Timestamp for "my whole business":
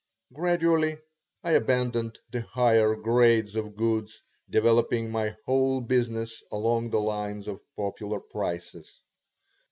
5.11-6.41